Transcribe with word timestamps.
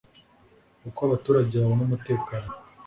uko 0.87 0.99
abaturage 1.07 1.53
babona 1.61 1.81
umutekano 1.87 2.49